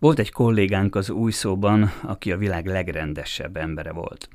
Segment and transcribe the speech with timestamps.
[0.00, 4.28] Volt egy kollégánk az új szóban, aki a világ legrendesebb embere volt.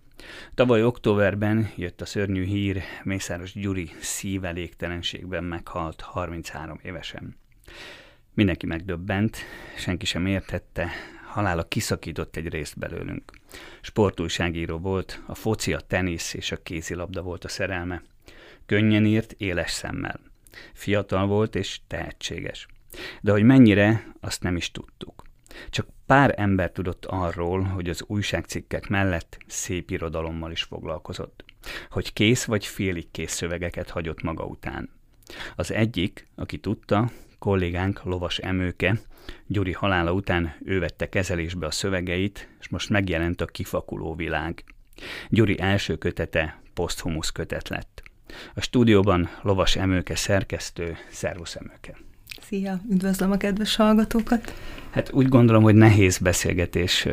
[0.54, 7.38] Tavaly októberben jött a szörnyű hír, Mészáros Gyuri szívelégtelenségben meghalt 33 évesen.
[8.33, 9.38] Mindenki megdöbbent,
[9.78, 10.89] senki sem értette,
[11.28, 13.32] halála kiszakított egy részt belőlünk.
[13.82, 18.02] Sportújságíró volt, a foci, a tenisz és a kézilabda volt a szerelme.
[18.66, 20.20] Könnyen írt, éles szemmel.
[20.73, 22.68] Fiatal volt és tehetséges.
[23.21, 25.23] De hogy mennyire, azt nem is tudtuk.
[25.70, 31.44] Csak pár ember tudott arról, hogy az újságcikkek mellett szép irodalommal is foglalkozott.
[31.90, 34.90] Hogy kész vagy félig kész szövegeket hagyott maga után.
[35.55, 38.99] Az egyik, aki tudta, kollégánk Lovas Emőke,
[39.48, 44.63] Gyuri halála után ő vette kezelésbe a szövegeit, és most megjelent a Kifakuló világ.
[45.30, 48.04] Gyuri első kötete poszthumusz kötet lett.
[48.54, 52.05] A stúdióban Lovas Emőke szerkesztő, Szervusz Emőke!
[52.48, 54.54] Szia, üdvözlöm a kedves hallgatókat!
[54.91, 57.08] Hát úgy gondolom, hogy nehéz beszélgetés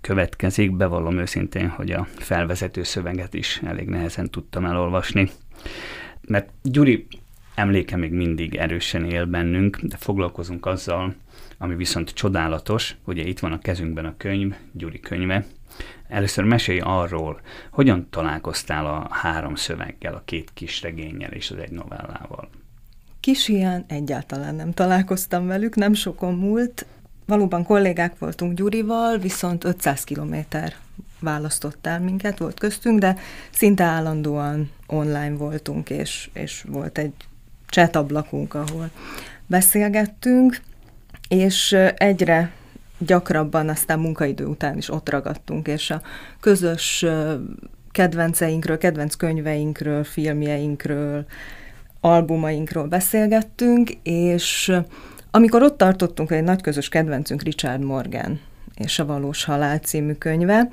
[0.00, 0.76] következik.
[0.76, 5.30] Bevallom őszintén, hogy a felvezető szöveget is elég nehezen tudtam elolvasni.
[6.20, 7.06] Mert Gyuri
[7.54, 11.14] emléke még mindig erősen él bennünk, de foglalkozunk azzal,
[11.58, 15.46] ami viszont csodálatos, ugye itt van a kezünkben a könyv, Gyuri könyve.
[16.08, 21.70] Először mesélj arról, hogyan találkoztál a három szöveggel, a két kis regényel és az egy
[21.70, 22.48] novellával.
[23.22, 26.86] Kis ilyen egyáltalán nem találkoztam velük, nem sokon múlt.
[27.26, 30.74] Valóban kollégák voltunk Gyurival, viszont 500 kilométer
[31.20, 33.16] választott el minket, volt köztünk, de
[33.52, 37.12] szinte állandóan online voltunk, és, és volt egy
[37.68, 38.90] chat ablakunk, ahol
[39.46, 40.60] beszélgettünk,
[41.28, 42.52] és egyre
[42.98, 46.02] gyakrabban aztán munkaidő után is ott ragadtunk, és a
[46.40, 47.04] közös
[47.90, 51.26] kedvenceinkről, kedvenc könyveinkről, filmjeinkről,
[52.04, 54.72] albumainkról beszélgettünk, és
[55.30, 58.40] amikor ott tartottunk, egy nagy közös kedvencünk Richard Morgan
[58.74, 60.68] és a Valós Halál című könyve,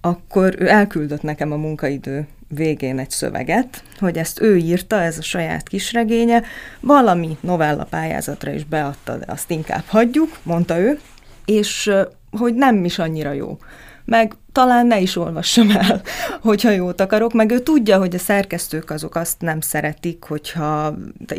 [0.00, 5.22] akkor ő elküldött nekem a munkaidő végén egy szöveget, hogy ezt ő írta, ez a
[5.22, 6.42] saját kisregénye,
[6.80, 10.98] valami novella pályázatra is beadta, de azt inkább hagyjuk, mondta ő,
[11.44, 11.92] és
[12.30, 13.58] hogy nem is annyira jó
[14.04, 16.02] meg talán ne is olvassam el,
[16.42, 20.94] hogyha jót akarok, meg ő tudja, hogy a szerkesztők azok azt nem szeretik, hogyha a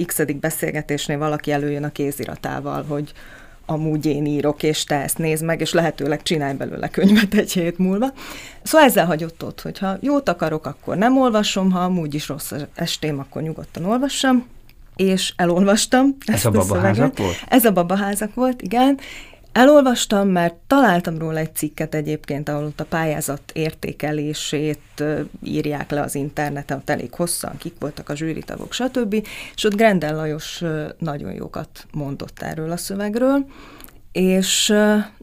[0.06, 3.14] x beszélgetésnél valaki előjön a kéziratával, hogy
[3.66, 7.78] amúgy én írok, és te ezt nézd meg, és lehetőleg csinálj belőle könyvet egy hét
[7.78, 8.14] múlva.
[8.64, 13.20] Szóval ezzel hagyott ott, hogyha jót akarok, akkor nem olvasom, ha amúgy is rossz estém,
[13.20, 14.46] akkor nyugodtan olvassam,
[14.96, 16.16] és elolvastam.
[16.26, 17.36] Ez a babaházak volt?
[17.48, 19.00] Ez a babaházak volt, igen,
[19.56, 25.04] Elolvastam, mert találtam róla egy cikket egyébként, ahol ott a pályázat értékelését
[25.44, 29.14] írják le az interneten, ott elég hosszan, kik voltak a zsűritagok, stb.
[29.56, 30.64] És ott Grendel Lajos
[30.98, 33.46] nagyon jókat mondott erről a szövegről,
[34.12, 34.70] és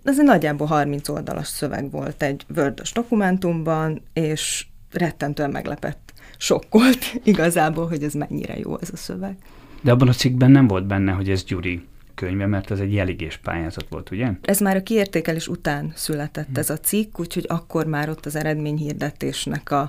[0.04, 7.88] ez egy nagyjából 30 oldalas szöveg volt egy vördös dokumentumban, és rettentően meglepett, sokkolt igazából,
[7.88, 9.36] hogy ez mennyire jó ez a szöveg.
[9.82, 11.90] De abban a cikkben nem volt benne, hogy ez Gyuri
[12.22, 14.30] könyve, mert ez egy jeligés pályázat volt, ugye?
[14.42, 16.56] Ez már a kiértékelés után született hmm.
[16.56, 19.88] ez a cikk, úgyhogy akkor már ott az eredményhirdetésnek a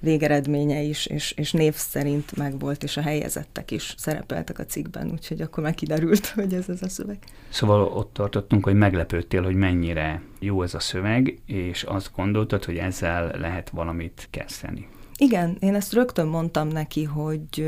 [0.00, 5.40] végeredménye is, és, és név szerint megvolt, és a helyezettek is szerepeltek a cikkben, úgyhogy
[5.40, 7.18] akkor már kiderült, hogy ez az a szöveg.
[7.48, 12.76] Szóval ott tartottunk, hogy meglepődtél, hogy mennyire jó ez a szöveg, és azt gondoltad, hogy
[12.76, 14.88] ezzel lehet valamit kezdeni.
[15.16, 17.66] Igen, én ezt rögtön mondtam neki, hogy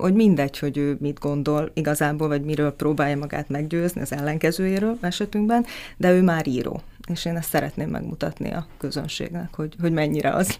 [0.00, 5.66] hogy mindegy, hogy ő mit gondol igazából, vagy miről próbálja magát meggyőzni az ellenkezőjéről esetünkben,
[5.96, 10.58] de ő már író, és én ezt szeretném megmutatni a közönségnek, hogy, hogy mennyire az.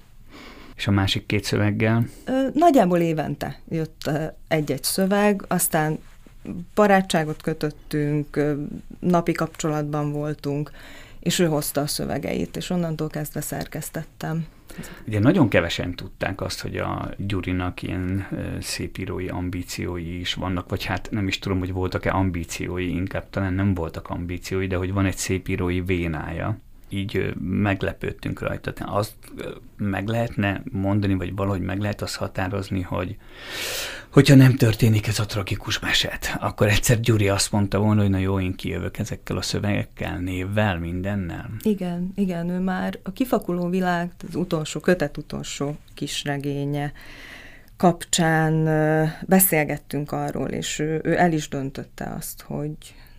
[0.77, 2.07] És a másik két szöveggel?
[2.53, 4.11] Nagyjából évente jött
[4.49, 5.99] egy-egy szöveg, aztán
[6.75, 8.41] barátságot kötöttünk,
[8.99, 10.71] napi kapcsolatban voltunk,
[11.21, 14.47] és ő hozta a szövegeit, és onnantól kezdve szerkesztettem.
[15.07, 18.29] Ugye nagyon kevesen tudták azt, hogy a Gyurinak ilyen
[18.61, 23.75] szépírói ambíciói is vannak, vagy hát nem is tudom, hogy voltak-e ambíciói, inkább talán nem
[23.75, 26.59] voltak ambíciói, de hogy van egy szépírói vénája
[26.89, 28.73] így meglepődtünk rajta.
[28.85, 29.15] Azt
[29.77, 33.17] meg lehetne mondani, vagy valahogy meg lehet azt határozni, hogy
[34.13, 38.19] hogyha nem történik ez a tragikus meset, akkor egyszer Gyuri azt mondta volna, hogy na
[38.19, 41.51] jó, én kijövök ezekkel a szövegekkel, névvel, mindennel.
[41.63, 46.93] Igen, igen, ő már a kifakuló világ, az utolsó, kötet utolsó kisregénye
[47.77, 48.65] kapcsán
[49.27, 52.77] beszélgettünk arról, és ő, ő el is döntötte azt, hogy,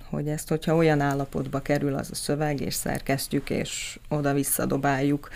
[0.10, 5.30] hogy ezt, hogyha olyan állapotba kerül az a szöveg, és szerkesztjük, és oda-vissza dobáljuk,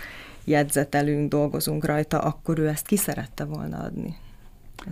[0.44, 4.16] jegyzetelünk, dolgozunk rajta, akkor ő ezt ki szerette volna adni.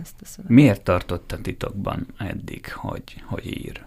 [0.01, 0.55] Ezt a szöveget.
[0.55, 3.85] Miért tartotta titokban eddig, hogy, hogy ír?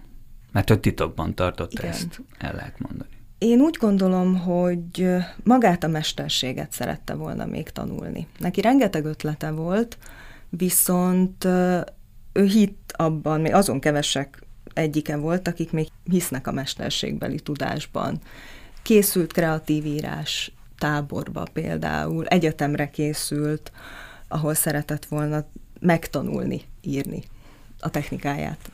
[0.53, 1.93] Mert ő titokban tartotta Igen.
[1.93, 3.11] ezt, el lehet mondani.
[3.39, 5.09] Én úgy gondolom, hogy
[5.43, 8.27] magát a mesterséget szerette volna még tanulni.
[8.39, 9.99] Neki rengeteg ötlete volt,
[10.49, 11.45] viszont
[12.33, 14.43] ő hitt abban, még azon kevesek
[14.73, 18.21] egyike volt, akik még hisznek a mesterségbeli tudásban.
[18.83, 23.73] Készült kreatív írás táborba például, egyetemre készült,
[24.29, 25.44] ahol szeretett volna
[25.81, 27.23] megtanulni írni
[27.81, 28.71] a technikáját.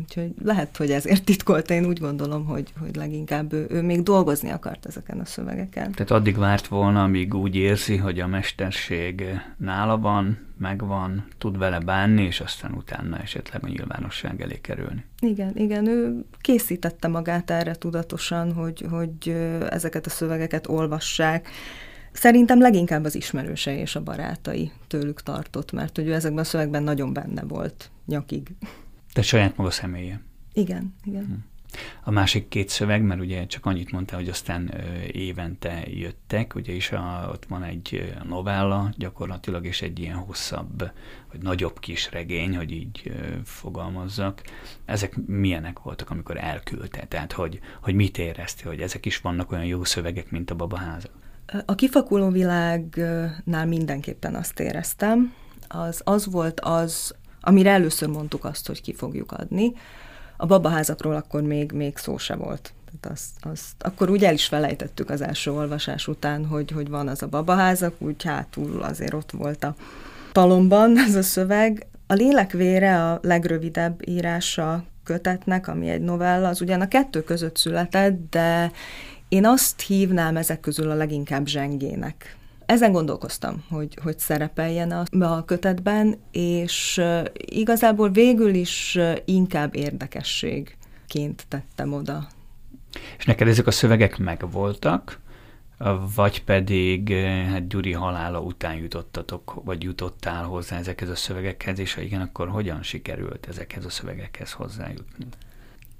[0.00, 4.50] Úgyhogy lehet, hogy ezért titkolta, én úgy gondolom, hogy, hogy leginkább ő, ő még dolgozni
[4.50, 5.92] akart ezeken a szövegeken.
[5.92, 9.24] Tehát addig várt volna, amíg úgy érzi, hogy a mesterség
[9.56, 15.04] nála van, megvan, tud vele bánni, és aztán utána esetleg a nyilvánosság elé kerülni.
[15.20, 19.28] Igen, igen, ő készítette magát erre tudatosan, hogy, hogy
[19.68, 21.48] ezeket a szövegeket olvassák.
[22.14, 26.82] Szerintem leginkább az ismerősei és a barátai tőlük tartott, mert hogy ő ezekben a szövegben
[26.82, 28.54] nagyon benne volt nyakig.
[29.12, 30.20] Te saját maga személye.
[30.52, 31.24] Igen, igen.
[31.24, 31.32] Hm.
[32.04, 34.74] A másik két szöveg, mert ugye csak annyit mondta, hogy aztán
[35.12, 40.90] évente jöttek, ugye is a, ott van egy novella gyakorlatilag, és egy ilyen hosszabb,
[41.32, 43.12] vagy nagyobb kis regény, hogy így
[43.44, 44.42] fogalmazzak.
[44.84, 47.04] Ezek milyenek voltak, amikor elküldte?
[47.06, 51.08] Tehát, hogy, hogy mit érezti, hogy ezek is vannak olyan jó szövegek, mint a babaháza?
[51.64, 55.32] A kifakuló világnál mindenképpen azt éreztem,
[55.68, 59.72] az, az volt az, amire először mondtuk azt, hogy ki fogjuk adni.
[60.36, 62.72] A babaházakról akkor még, még szó se volt.
[62.84, 67.08] Tehát azt, azt, akkor úgy el is felejtettük az első olvasás után, hogy, hogy van
[67.08, 69.74] az a babaházak, úgy hátul azért ott volt a
[70.32, 71.86] talomban ez a szöveg.
[72.06, 78.30] A lélekvére a legrövidebb írása kötetnek, ami egy novella, az ugyan a kettő között született,
[78.30, 78.70] de
[79.34, 82.36] én azt hívnám ezek közül a leginkább zsengének.
[82.66, 87.02] Ezen gondolkoztam, hogy, hogy szerepeljen a, a kötetben, és
[87.34, 92.26] igazából végül is inkább érdekességként tettem oda.
[93.18, 95.20] És neked ezek a szövegek megvoltak,
[96.14, 97.12] vagy pedig
[97.50, 102.48] hát Gyuri halála után jutottatok, vagy jutottál hozzá ezekhez a szövegekhez, és ha igen, akkor
[102.48, 105.26] hogyan sikerült ezekhez a szövegekhez hozzájutni?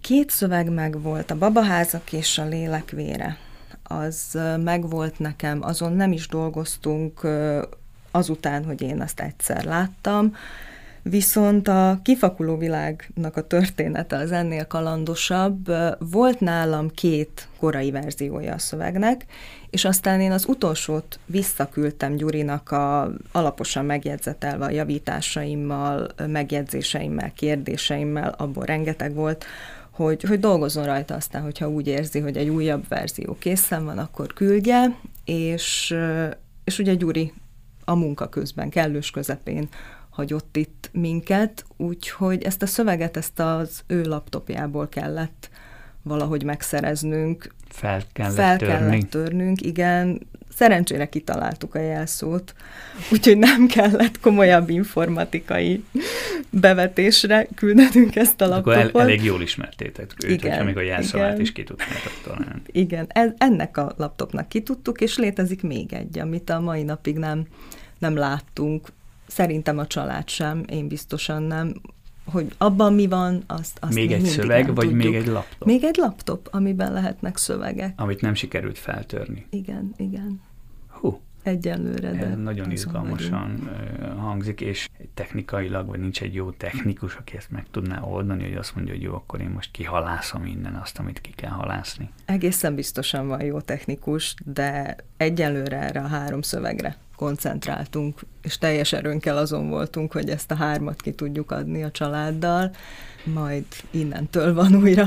[0.04, 3.36] Két szöveg megvolt, a babaházak és a lélekvére
[3.82, 7.20] az megvolt nekem, azon nem is dolgoztunk
[8.10, 10.34] azután, hogy én azt egyszer láttam,
[11.10, 15.72] Viszont a kifakuló világnak a története az ennél kalandosabb.
[15.98, 19.24] Volt nálam két korai verziója a szövegnek,
[19.70, 28.64] és aztán én az utolsót visszaküldtem Gyurinak a alaposan megjegyzetelve a javításaimmal, megjegyzéseimmel, kérdéseimmel, abból
[28.64, 29.44] rengeteg volt,
[29.94, 34.32] hogy, hogy dolgozzon rajta aztán, hogyha úgy érzi, hogy egy újabb verzió készen van, akkor
[34.32, 35.94] küldje, és,
[36.64, 37.32] és ugye Gyuri
[37.84, 39.68] a munka közben, kellős közepén
[40.10, 45.50] hagyott itt minket, úgyhogy ezt a szöveget, ezt az ő laptopjából kellett
[46.02, 47.54] valahogy megszereznünk.
[47.68, 48.74] Fel kellett Fel törni.
[48.74, 50.26] kellett törnünk, igen.
[50.54, 52.54] Szerencsére kitaláltuk a jelszót,
[53.12, 55.84] úgyhogy nem kellett komolyabb informatikai
[56.50, 58.84] bevetésre küldenünk ezt a laptopot.
[58.84, 61.40] Akkor el, elég jól ismertétek őt, igen, hogyha még a jelszavát igen.
[61.40, 62.62] is ki tudtátok találni.
[62.66, 67.16] Igen, ez, ennek a laptopnak ki tudtuk, és létezik még egy, amit a mai napig
[67.16, 67.46] nem,
[67.98, 68.88] nem láttunk.
[69.26, 71.74] Szerintem a család sem, én biztosan nem
[72.34, 75.02] hogy abban mi van, azt, azt Még egy szöveg, vagy tudjuk.
[75.02, 75.68] még egy laptop?
[75.68, 78.00] Még egy laptop, amiben lehetnek szövegek.
[78.00, 79.46] Amit nem sikerült feltörni.
[79.50, 80.40] Igen, igen.
[80.88, 81.20] Hú.
[81.42, 82.26] Egyelőre, de...
[82.26, 84.18] Ez nagyon izgalmasan vagyunk.
[84.20, 88.74] hangzik, és technikailag, vagy nincs egy jó technikus, aki ezt meg tudná oldani, hogy azt
[88.74, 92.10] mondja, hogy jó, akkor én most kihalászom minden azt, amit ki kell halászni.
[92.24, 99.36] Egészen biztosan van jó technikus, de egyelőre erre a három szövegre koncentráltunk, és teljes erőnkkel
[99.36, 102.70] azon voltunk, hogy ezt a hármat ki tudjuk adni a családdal,
[103.24, 105.06] majd innentől van újra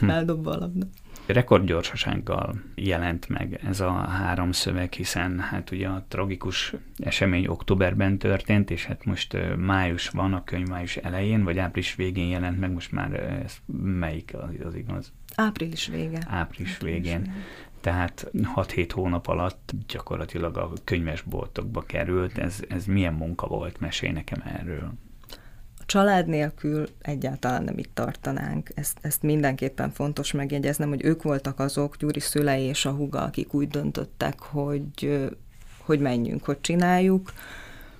[0.00, 0.10] hm.
[0.10, 0.86] eldobva a labda.
[1.26, 8.70] Rekordgyorsasággal jelent meg ez a három szöveg, hiszen hát ugye a tragikus esemény októberben történt,
[8.70, 12.92] és hát most május van, a könyv május elején, vagy április végén jelent meg, most
[12.92, 13.12] már
[13.44, 15.12] ez melyik az, az igaz?
[15.34, 16.18] Április vége.
[16.26, 17.20] Április, április végén.
[17.20, 17.34] Vége
[17.86, 22.38] tehát 6-7 hónap alatt gyakorlatilag a könyvesboltokba került.
[22.38, 23.80] Ez, ez milyen munka volt?
[23.80, 24.92] Mesélj nekem erről.
[25.78, 28.70] A család nélkül egyáltalán nem itt tartanánk.
[28.74, 33.54] Ezt, ezt mindenképpen fontos megjegyeznem, hogy ők voltak azok, Gyuri szülei és a huga, akik
[33.54, 35.28] úgy döntöttek, hogy,
[35.78, 37.32] hogy menjünk, hogy csináljuk,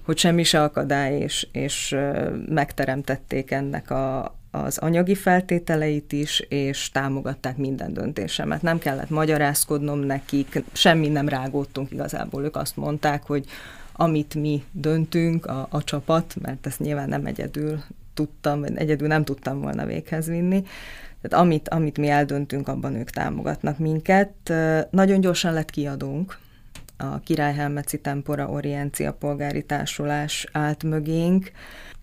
[0.02, 1.96] hogy semmi se akadály, és, és
[2.48, 8.62] megteremtették ennek a, az anyagi feltételeit is, és támogatták minden döntésemet.
[8.62, 12.44] Nem kellett magyarázkodnom nekik, semmi nem rágódtunk igazából.
[12.44, 13.44] Ők azt mondták, hogy
[13.92, 17.82] amit mi döntünk, a, a csapat, mert ezt nyilván nem egyedül
[18.14, 20.62] tudtam, vagy egyedül nem tudtam volna véghez vinni,
[21.22, 24.52] Tehát amit, amit mi eldöntünk, abban ők támogatnak minket.
[24.90, 26.38] Nagyon gyorsan lett kiadónk,
[26.96, 31.50] a Királyhelmeci Tempora Oriencia Polgári Társulás állt mögénk.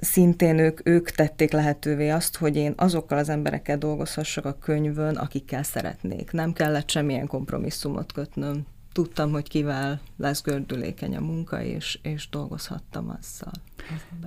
[0.04, 5.64] Szintén ők, ők tették lehetővé azt, hogy én azokkal az emberekkel dolgozhassak a könyvön, akikkel
[5.64, 6.32] szeretnék.
[6.32, 8.66] Nem kellett semmilyen kompromisszumot kötnöm.
[8.92, 13.54] Tudtam, hogy kivel lesz gördülékeny a munka, és, és dolgozhattam azzal.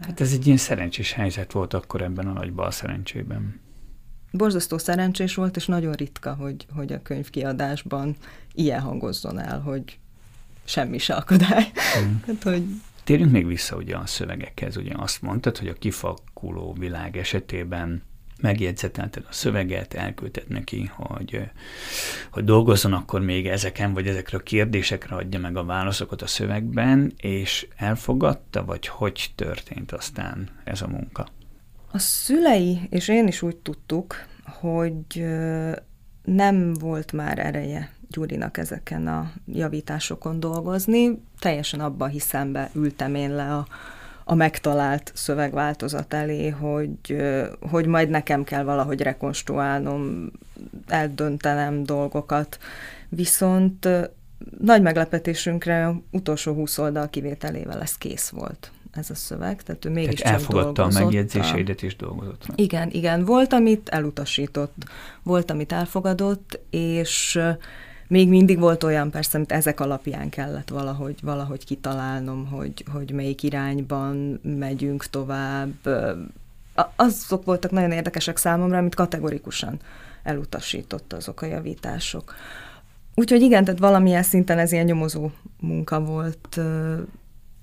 [0.00, 3.64] Hát ez egy ilyen szerencsés helyzet volt akkor ebben a nagy bal szerencsében
[4.37, 8.16] borzasztó szerencsés volt, és nagyon ritka, hogy, hogy a könyvkiadásban
[8.52, 9.99] ilyen hangozzon el, hogy
[10.64, 11.73] semmi se akadály.
[12.00, 12.14] Mm.
[12.26, 12.64] hát, hogy...
[13.06, 14.76] Térjünk még vissza ugye a szövegekhez.
[14.76, 18.02] Ugye azt mondtad, hogy a kifakuló világ esetében
[18.40, 21.50] megjegyzetelted a szöveget, elküldted neki, hogy,
[22.30, 27.12] hogy dolgozzon akkor még ezeken, vagy ezekre a kérdésekre adja meg a válaszokat a szövegben,
[27.16, 31.28] és elfogadta, vagy hogy történt aztán ez a munka?
[31.90, 35.25] A szülei és én is úgy tudtuk, hogy
[36.26, 41.23] nem volt már ereje Gyurinak ezeken a javításokon dolgozni.
[41.38, 43.66] Teljesen abba hiszem be, ültem én le a,
[44.25, 47.16] a megtalált szövegváltozat elé, hogy,
[47.71, 50.30] hogy majd nekem kell valahogy rekonstruálnom,
[50.87, 52.59] eldöntenem dolgokat.
[53.09, 53.88] Viszont
[54.61, 60.20] nagy meglepetésünkre utolsó húsz oldal kivételével ez kész volt ez a szöveg, tehát ő mégis
[60.20, 62.46] tehát elfogadta a megjegyzéseidet és dolgozott.
[62.54, 64.84] Igen, igen, volt, amit elutasított,
[65.22, 67.40] volt, amit elfogadott, és
[68.08, 73.42] még mindig volt olyan persze, amit ezek alapján kellett valahogy, valahogy kitalálnom, hogy, hogy melyik
[73.42, 75.88] irányban megyünk tovább.
[76.96, 79.78] Azok voltak nagyon érdekesek számomra, amit kategorikusan
[80.22, 82.34] elutasított azok a javítások.
[83.14, 86.60] Úgyhogy igen, tehát valamilyen szinten ez ilyen nyomozó munka volt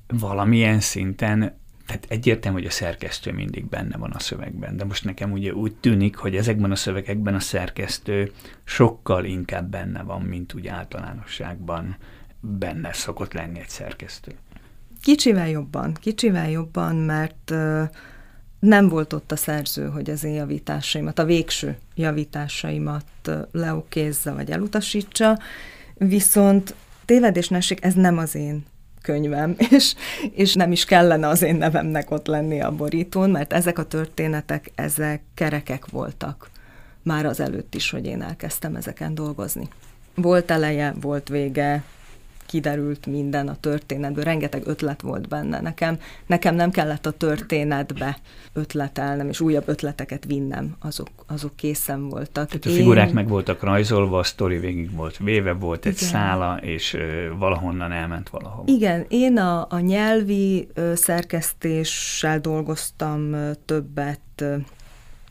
[0.07, 5.31] valamilyen szinten tehát egyértelmű, hogy a szerkesztő mindig benne van a szövegben, de most nekem
[5.31, 8.31] ugye úgy tűnik, hogy ezekben a szövegekben a szerkesztő
[8.63, 11.97] sokkal inkább benne van, mint úgy általánosságban
[12.39, 14.31] benne szokott lenni egy szerkesztő.
[15.01, 17.53] Kicsivel jobban, kicsivel jobban, mert
[18.59, 23.05] nem volt ott a szerző, hogy az én javításaimat, a végső javításaimat
[23.51, 25.39] leokézza vagy elutasítsa,
[25.93, 28.65] viszont tévedés ez nem az én
[29.03, 29.95] könyvem, és,
[30.31, 34.71] és nem is kellene az én nevemnek ott lenni a borítón, mert ezek a történetek,
[34.75, 36.51] ezek kerekek voltak
[37.03, 39.67] már az előtt is, hogy én elkezdtem ezeken dolgozni.
[40.15, 41.83] Volt eleje, volt vége,
[42.45, 45.61] kiderült minden a történetből, rengeteg ötlet volt benne.
[45.61, 48.17] Nekem, nekem nem kellett a történetbe
[48.53, 52.47] ötletelnem, és újabb ötleteket vinnem, azok, azok készen voltak.
[52.47, 53.13] Tehát a figurák Én...
[53.13, 56.09] meg voltak rajzolva, a sztori végig volt véve, volt egy Igen.
[56.09, 58.63] szála, és ö, valahonnan elment valahol.
[58.67, 64.55] Igen, én a, a nyelvi ö, szerkesztéssel dolgoztam ö, többet, ö,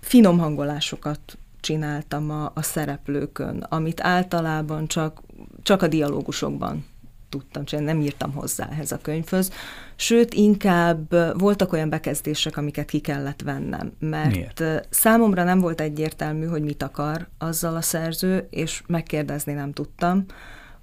[0.00, 5.20] finom hangolásokat csináltam a, a szereplőkön, amit általában csak,
[5.62, 6.84] csak a dialógusokban
[7.32, 9.52] tudtam csinálni, nem írtam hozzá ehhez a könyvhöz.
[9.96, 14.86] Sőt, inkább voltak olyan bekezdések, amiket ki kellett vennem, mert Miért?
[14.90, 20.24] számomra nem volt egyértelmű, hogy mit akar azzal a szerző, és megkérdezni nem tudtam.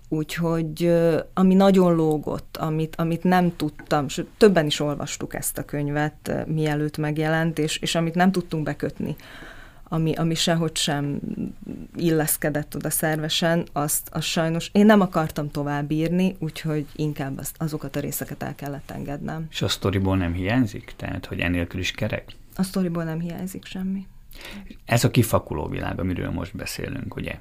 [0.10, 0.94] Úgyhogy
[1.34, 6.98] ami nagyon lógott, amit, amit nem tudtam, sőt, többen is olvastuk ezt a könyvet, mielőtt
[6.98, 9.15] megjelent, és, és amit nem tudtunk bekötni
[9.89, 11.19] ami, ami sehogy sem
[11.96, 17.96] illeszkedett oda szervesen, azt, azt sajnos én nem akartam tovább írni, úgyhogy inkább azt, azokat
[17.96, 19.48] a részeket el kellett engednem.
[19.50, 20.93] És a sztoriból nem hiányzik?
[20.96, 22.31] Tehát, hogy enélkül is kerek?
[22.55, 24.08] A sztoriból nem hiányzik semmi.
[24.86, 27.39] Ez a kifakuló világ, amiről most beszélünk, ugye?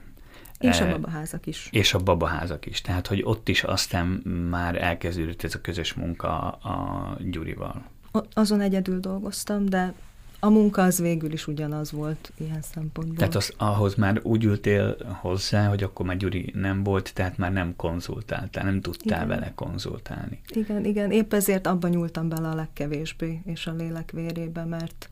[0.59, 1.69] És a e, babaházak is.
[1.73, 2.81] És a babaházak is.
[2.81, 4.07] Tehát, hogy ott is aztán
[4.50, 7.85] már elkezdődött ez a közös munka a Gyurival.
[8.33, 9.95] Azon egyedül dolgoztam, de
[10.40, 13.16] a munka az végül is ugyanaz volt ilyen szempontból.
[13.16, 17.52] Tehát az, ahhoz már úgy ültél hozzá, hogy akkor már Gyuri nem volt, tehát már
[17.52, 19.28] nem konzultáltál, nem tudtál igen.
[19.28, 20.40] vele konzultálni.
[20.49, 25.09] Igen, igen, épp ezért abban nyúltam bele a legkevésbé, és a lélek vérébe, mert,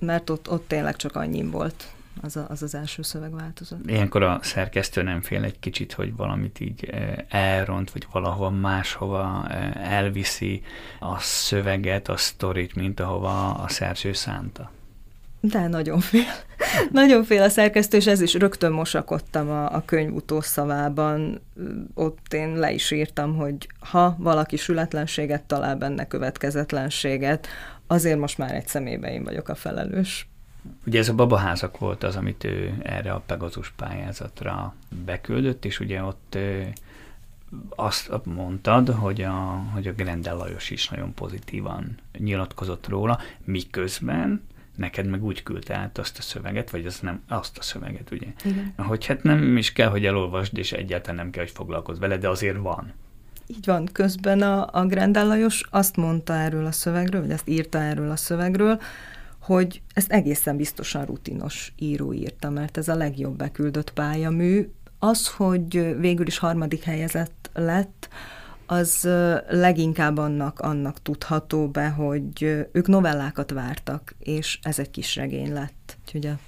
[0.00, 3.78] mert ott, ott tényleg csak annyi volt az, a, az az első szövegváltozat.
[3.86, 9.46] Ilyenkor a szerkesztő nem fél egy kicsit, hogy valamit így eh, elront, vagy valahova máshova
[9.48, 10.62] eh, elviszi
[11.00, 14.70] a szöveget, a sztorit, mint ahova a szerző szánta.
[15.50, 16.32] De nagyon fél.
[16.90, 21.40] nagyon fél a szerkesztő, és ez is rögtön mosakodtam a, a könyv utószavában.
[21.94, 27.46] Ott én le is írtam, hogy ha valaki sületlenséget talál benne következetlenséget,
[27.86, 30.28] azért most már egy szemébe én vagyok a felelős.
[30.86, 36.02] Ugye ez a babaházak volt az, amit ő erre a Pegazus pályázatra beküldött, és ugye
[36.02, 36.38] ott
[37.68, 44.42] azt mondtad, hogy a, hogy a Grendel Lajos is nagyon pozitívan nyilatkozott róla, miközben
[44.76, 48.26] neked meg úgy küldte át azt a szöveget, vagy az nem azt a szöveget, ugye?
[48.44, 48.72] Igen.
[48.76, 52.28] Hogy hát nem is kell, hogy elolvasd, és egyáltalán nem kell, hogy foglalkozz vele, de
[52.28, 52.92] azért van.
[53.46, 57.78] Így van, közben a, a Grendel Lajos azt mondta erről a szövegről, vagy azt írta
[57.78, 58.80] erről a szövegről,
[59.44, 64.68] hogy ezt egészen biztosan rutinos író írta, mert ez a legjobb beküldött pályamű.
[64.98, 68.08] Az, hogy végül is harmadik helyezett lett,
[68.66, 69.08] az
[69.48, 75.96] leginkább annak, annak tudható be, hogy ők novellákat vártak, és ez egy kis regény lett.
[76.04, 76.38] Úgyhogy a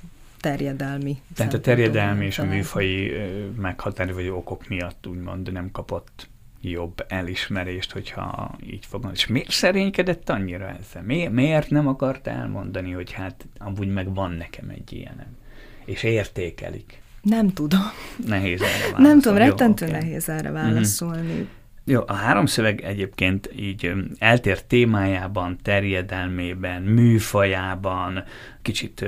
[0.40, 1.20] terjedelmi.
[1.34, 3.12] Tehát a terjedelmi és a műfai
[3.56, 6.28] meghatározó okok miatt úgymond nem kapott
[6.70, 9.10] jobb elismerést, hogyha így fogom.
[9.12, 11.02] És miért szerénykedett annyira ezzel?
[11.02, 15.36] Mi, miért nem akart elmondani, hogy hát amúgy meg van nekem egy ilyenem?
[15.84, 17.02] És értékelik.
[17.22, 17.80] Nem tudom.
[18.26, 19.06] Nehéz erre válaszolni.
[19.06, 20.00] Nem tudom, rettentő okay.
[20.00, 20.58] nehéz erre mhm.
[20.58, 21.32] válaszolni.
[21.32, 21.44] Mm-hmm.
[21.88, 28.24] Jó, a három szöveg egyébként így eltér témájában, terjedelmében, műfajában,
[28.62, 29.04] kicsit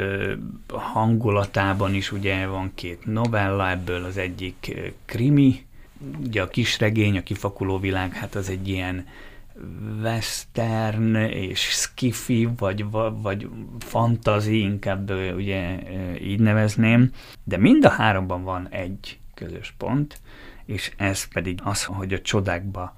[0.68, 4.74] hangulatában is ugye van két novella, ebből az egyik
[5.04, 5.66] krimi,
[6.26, 9.06] ugye a kisregény, a kifakuló világ, hát az egy ilyen
[10.02, 12.84] western és skifi, vagy,
[13.22, 15.78] vagy fantazi, inkább ugye
[16.22, 17.10] így nevezném,
[17.44, 20.20] de mind a háromban van egy közös pont,
[20.64, 22.96] és ez pedig az, hogy a csodákba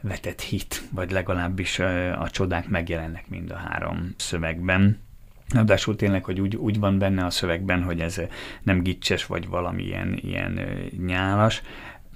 [0.00, 1.78] vetett hit, vagy legalábbis
[2.18, 4.98] a csodák megjelennek mind a három szövegben.
[5.48, 8.20] Ráadásul tényleg, hogy úgy, úgy van benne a szövegben, hogy ez
[8.62, 10.60] nem gicses, vagy valamilyen ilyen
[11.06, 11.62] nyálas.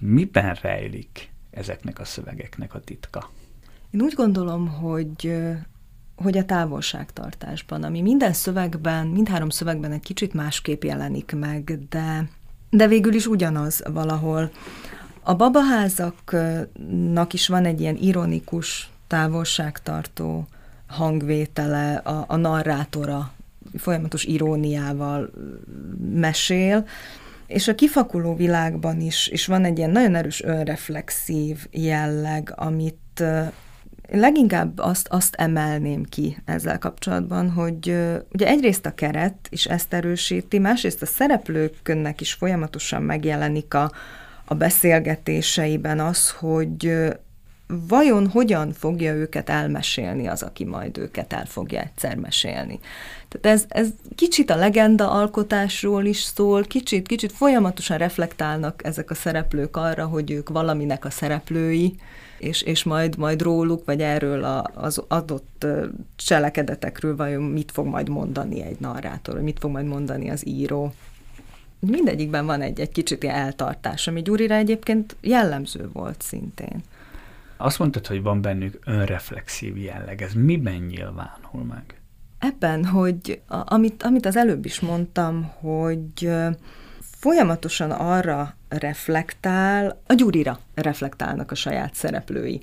[0.07, 3.31] Miben rejlik ezeknek a szövegeknek a titka?
[3.91, 5.37] Én úgy gondolom, hogy
[6.17, 12.29] hogy a távolságtartásban, ami minden szövegben, mindhárom szövegben egy kicsit másképp jelenik meg, de
[12.71, 14.51] de végül is ugyanaz valahol.
[15.23, 20.47] A babaházaknak is van egy ilyen ironikus, távolságtartó
[20.87, 23.33] hangvétele, a, a narrátora
[23.77, 25.31] folyamatos iróniával
[26.15, 26.87] mesél,
[27.47, 33.23] és a kifakuló világban is, is van egy ilyen nagyon erős önreflexív jelleg, amit
[34.11, 37.89] leginkább azt, azt emelném ki ezzel kapcsolatban, hogy
[38.33, 43.93] ugye egyrészt a keret is ezt erősíti, másrészt a szereplőknek is folyamatosan megjelenik a,
[44.45, 46.93] a beszélgetéseiben az, hogy
[47.67, 52.81] vajon hogyan fogja őket elmesélni az, aki majd őket el fogja egyszer mesélni.
[53.41, 59.15] Tehát ez, ez kicsit a legenda alkotásról is szól, kicsit, kicsit folyamatosan reflektálnak ezek a
[59.15, 61.95] szereplők arra, hogy ők valaminek a szereplői,
[62.39, 65.67] és, és majd, majd róluk, vagy erről a, az adott
[66.17, 70.93] cselekedetekről vajon mit fog majd mondani egy narrátor, vagy mit fog majd mondani az író.
[71.79, 76.83] Mindegyikben van egy, egy kicsit ilyen eltartás, ami Gyurira egyébként jellemző volt szintén.
[77.57, 80.23] Azt mondtad, hogy van bennük önreflexív jelleg.
[80.23, 81.99] Ez miben nyilvánul meg?
[82.45, 86.31] Ebben, hogy amit, amit az előbb is mondtam, hogy
[87.01, 92.61] folyamatosan arra reflektál, a Gyurira reflektálnak a saját szereplői.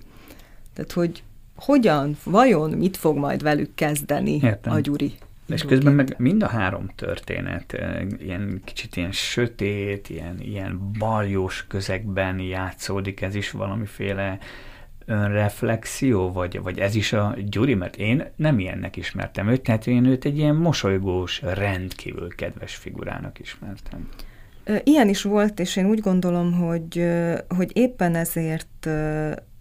[0.74, 1.24] Tehát, hogy
[1.56, 4.74] hogyan, vajon mit fog majd velük kezdeni Értem.
[4.74, 5.14] a Gyuri.
[5.48, 7.78] És közben meg mind a három történet
[8.20, 14.40] ilyen kicsit ilyen sötét, ilyen, ilyen baljós közegben játszódik, ez is valamiféle
[15.12, 20.06] önreflexió, vagy, vagy ez is a Gyuri, mert én nem ilyennek ismertem őt, tehát én
[20.06, 24.10] őt egy ilyen mosolygós, rendkívül kedves figurának ismertem.
[24.84, 27.06] Ilyen is volt, és én úgy gondolom, hogy,
[27.48, 28.90] hogy éppen ezért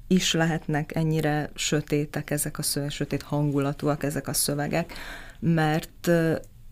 [0.07, 4.93] is lehetnek ennyire sötétek ezek a szövegek, sötét hangulatúak ezek a szövegek,
[5.39, 6.09] mert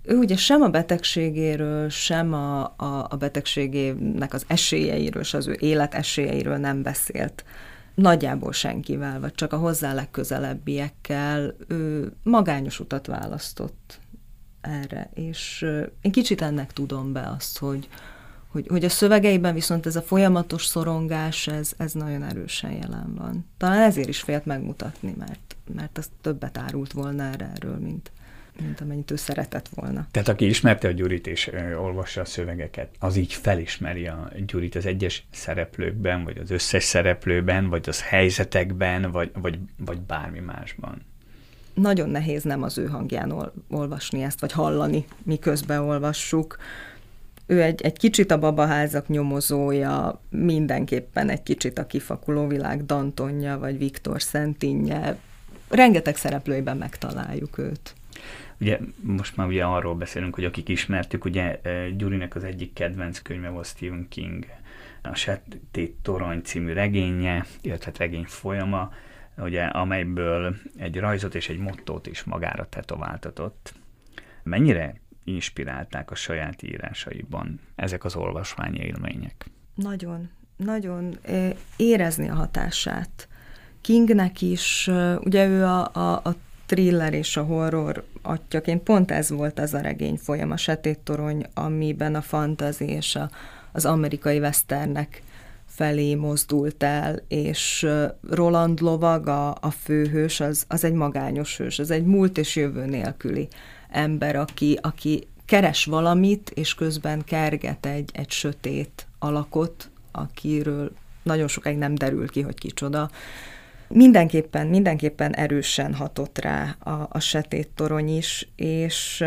[0.02, 5.56] ő ugye sem a betegségéről, sem a, a, a betegségének az esélyeiről, és az ő
[5.58, 7.44] élet esélyeiről nem beszélt
[7.98, 11.54] nagyjából senkivel, vagy csak a hozzá legközelebbiekkel.
[11.68, 13.98] Ő magányos utat választott
[14.60, 15.66] erre, és
[16.00, 17.88] én kicsit ennek tudom be azt, hogy,
[18.48, 23.46] hogy, hogy a szövegeiben viszont ez a folyamatos szorongás, ez, ez nagyon erősen jelen van.
[23.56, 27.22] Talán ezért is félt megmutatni, mert, mert az többet árult volna
[27.54, 28.10] erről, mint,
[28.62, 30.06] mint amennyit ő szeretett volna.
[30.10, 34.86] Tehát aki ismerte a Gyurit és olvassa a szövegeket, az így felismeri a Gyurit az
[34.86, 41.06] egyes szereplőkben, vagy az összes szereplőben, vagy az helyzetekben, vagy, vagy, vagy bármi másban.
[41.74, 46.58] Nagyon nehéz nem az ő hangján olvasni ezt, vagy hallani, miközben olvassuk
[47.50, 53.78] ő egy, egy kicsit a babaházak nyomozója, mindenképpen egy kicsit a kifakuló világ Dantonja, vagy
[53.78, 55.16] Viktor Szentinje.
[55.68, 57.94] Rengeteg szereplőiben megtaláljuk őt.
[58.60, 63.18] Ugye most már ugye arról beszélünk, hogy akik ismertük, ugye eh, Gyurinek az egyik kedvenc
[63.18, 64.46] könyve volt Stephen King,
[65.02, 68.92] a Sötét Torony című regénye, illetve regény folyama,
[69.36, 73.74] ugye, amelyből egy rajzot és egy mottót is magára tetováltatott
[74.48, 79.50] Mennyire inspirálták a saját írásaiban ezek az olvasmányélmények?
[79.74, 81.18] Nagyon, nagyon
[81.76, 83.28] érezni a hatását.
[83.80, 84.90] Kingnek is,
[85.20, 86.34] ugye ő a, a, a
[86.68, 91.46] thriller és a horror atyaként pont ez volt az a regény folyam, a Setét Torony,
[91.54, 93.30] amiben a fantazi és a,
[93.72, 95.22] az amerikai westernek
[95.66, 97.86] felé mozdult el, és
[98.30, 102.84] Roland Lovag, a, a főhős, az, az egy magányos hős, az egy múlt és jövő
[102.84, 103.48] nélküli
[103.90, 111.78] ember, aki, aki keres valamit, és közben kerget egy, egy sötét alakot, akiről nagyon sokáig
[111.78, 113.10] nem derül ki, hogy kicsoda.
[113.88, 119.24] Mindenképpen, mindenképpen erősen hatott rá a, a setét torony is, és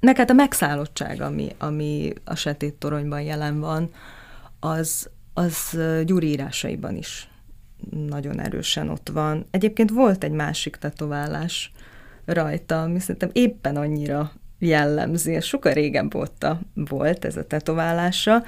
[0.00, 3.90] meg hát a megszállottság, ami, ami a setét toronyban jelen van,
[4.60, 7.28] az, az Gyuri írásaiban is
[7.90, 9.46] nagyon erősen ott van.
[9.50, 11.72] Egyébként volt egy másik tetoválás
[12.24, 18.42] rajta, ami szerintem éppen annyira jellemzi, ez sokkal régen volt, volt ez a tetoválása.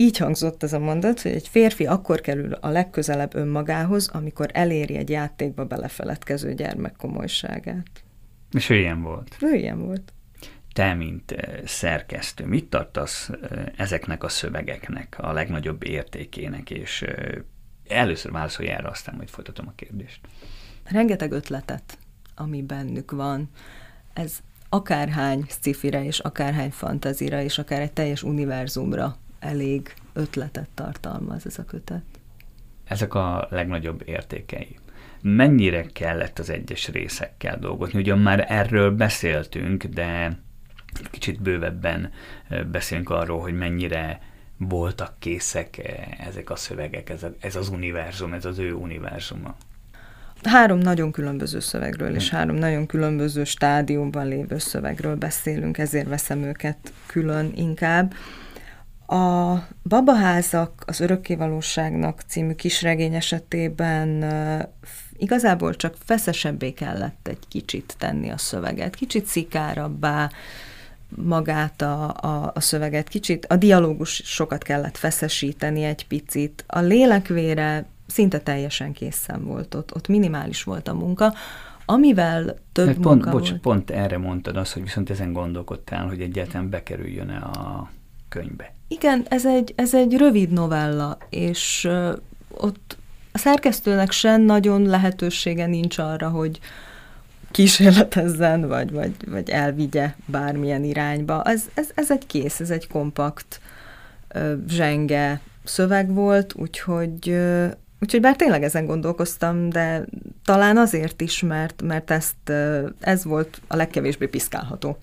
[0.00, 4.96] Így hangzott ez a mondat, hogy egy férfi akkor kerül a legközelebb önmagához, amikor eléri
[4.96, 8.04] egy játékba belefeledkező gyermek komolyságát.
[8.52, 9.36] És ő ilyen volt.
[9.40, 10.12] Ő ilyen volt.
[10.72, 11.34] Te, mint
[11.64, 13.30] szerkesztő, mit tartasz
[13.76, 17.04] ezeknek a szövegeknek a legnagyobb értékének, és
[17.88, 20.20] először válaszolj erre, aztán majd folytatom a kérdést.
[20.84, 21.98] Rengeteg ötletet,
[22.36, 23.50] ami bennük van.
[24.12, 31.58] Ez akárhány scifire és akárhány fantazira és akár egy teljes univerzumra elég ötletet tartalmaz ez
[31.58, 32.02] a kötet.
[32.84, 34.78] Ezek a legnagyobb értékei.
[35.22, 37.98] Mennyire kellett az egyes részekkel dolgozni?
[37.98, 40.38] Ugyan már erről beszéltünk, de
[41.10, 42.10] kicsit bővebben
[42.70, 44.20] beszélünk arról, hogy mennyire
[44.56, 45.80] voltak készek
[46.26, 49.56] ezek a szövegek, ez, a, ez az univerzum, ez az ő univerzuma.
[50.42, 52.36] Három nagyon különböző szövegről és hm.
[52.36, 58.14] három nagyon különböző stádiumban lévő szövegről beszélünk, ezért veszem őket külön inkább.
[59.10, 64.24] A Babaházak az örökkévalóságnak című kisregény esetében
[65.16, 70.30] igazából csak feszesebbé kellett egy kicsit tenni a szöveget, kicsit szikárabbá,
[71.16, 76.64] magát a, a, a szöveget, kicsit a dialógus sokat kellett feszesíteni egy picit.
[76.66, 81.34] A lélekvére szinte teljesen készen volt ott, ott minimális volt a munka,
[81.84, 83.60] amivel több Mert pont, munka bocs, volt.
[83.60, 87.90] pont erre mondtad azt, hogy viszont ezen gondolkodtál, hogy egyáltalán bekerüljön-e a
[88.30, 88.74] könyvbe.
[88.88, 92.16] Igen, ez egy, ez egy rövid novella, és uh,
[92.50, 92.96] ott
[93.32, 96.60] a szerkesztőnek sem nagyon lehetősége nincs arra, hogy
[97.50, 101.42] kísérletezzen, vagy, vagy, vagy elvigye bármilyen irányba.
[101.42, 103.60] Ez, ez, ez egy kész, ez egy kompakt,
[104.34, 107.38] uh, zsenge szöveg volt, úgyhogy
[108.02, 110.04] Úgyhogy bár tényleg ezen gondolkoztam, de
[110.44, 112.50] talán azért is, mert, mert ezt,
[113.00, 114.98] ez volt a legkevésbé piszkálható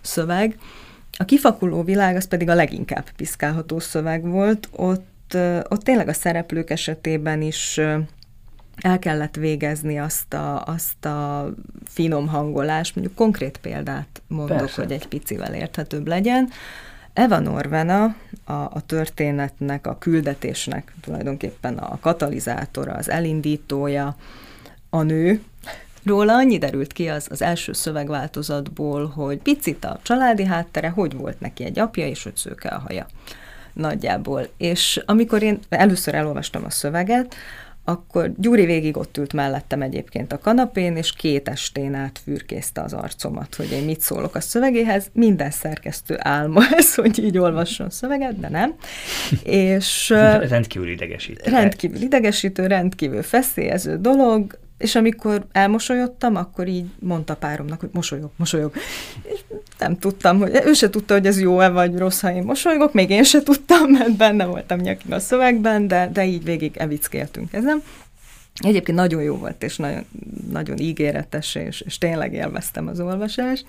[0.00, 0.58] szöveg.
[1.16, 4.68] A kifakuló világ az pedig a leginkább piszkálható szöveg volt.
[4.72, 5.36] Ott,
[5.68, 7.80] ott tényleg a szereplők esetében is
[8.76, 11.50] el kellett végezni azt a, azt a
[11.84, 14.82] finom hangolást, mondjuk konkrét példát mondok, Persze.
[14.82, 16.48] hogy egy picivel érthetőbb legyen.
[17.12, 18.04] Eva Norvena
[18.44, 24.16] a, a történetnek, a küldetésnek tulajdonképpen a katalizátora, az elindítója,
[24.90, 25.42] a nő,
[26.04, 31.40] Róla annyi derült ki az, az első szövegváltozatból, hogy picit a családi háttere, hogy volt
[31.40, 33.06] neki egy apja, és hogy szőke a haja
[33.72, 34.48] nagyjából.
[34.56, 37.34] És amikor én először elolvastam a szöveget,
[37.84, 42.92] akkor Gyuri végig ott ült mellettem egyébként a kanapén, és két estén át fürkészte az
[42.92, 45.10] arcomat, hogy én mit szólok a szövegéhez.
[45.12, 48.74] Minden szerkesztő álma ez, hogy így olvasson szöveget, de nem.
[49.42, 50.08] És,
[50.48, 51.50] rendkívül idegesítő.
[51.50, 58.72] Rendkívül idegesítő, rendkívül feszélyező dolog, és amikor elmosolyodtam, akkor így mondta páromnak, hogy mosolyog, mosolyog.
[59.22, 59.40] És
[59.78, 63.10] nem tudtam, hogy ő se tudta, hogy ez jó-e vagy rossz, ha én mosolygok, még
[63.10, 67.82] én se tudtam, mert benne voltam nyakig a szövegben, de, de így végig evickéltünk ezen.
[68.62, 70.04] Egyébként nagyon jó volt, és nagyon,
[70.50, 73.64] nagyon ígéretes, és, és tényleg élveztem az olvasást.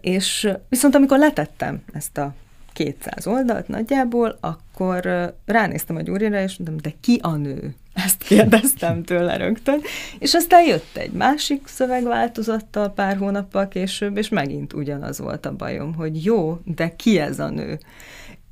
[0.00, 2.34] És viszont amikor letettem ezt a
[2.72, 7.74] 200 oldalt nagyjából, akkor ránéztem a Gyurira, és mondtam, de ki a nő?
[8.06, 9.80] Ezt kérdeztem tőle rögtön.
[10.18, 15.94] És aztán jött egy másik szövegváltozattal pár hónappal később, és megint ugyanaz volt a bajom,
[15.94, 17.78] hogy jó, de ki ez a nő?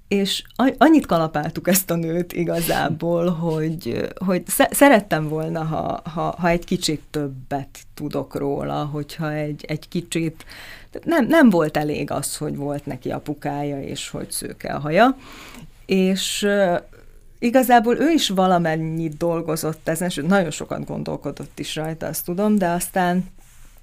[0.08, 0.42] És
[0.78, 7.02] annyit kalapáltuk ezt a nőt igazából, hogy, hogy szerettem volna, ha, ha, ha egy kicsit
[7.10, 10.44] többet tudok róla, hogyha egy, egy kicsit
[11.04, 15.16] nem, nem volt elég az, hogy volt neki apukája, és hogy szőke a haja,
[15.86, 16.46] és
[17.38, 22.68] igazából ő is valamennyit dolgozott ezen, és nagyon sokat gondolkodott is rajta, azt tudom, de
[22.68, 23.24] aztán